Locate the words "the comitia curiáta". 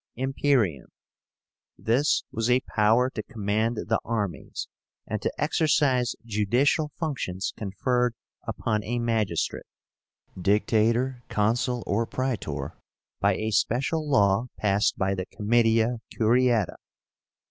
15.13-16.77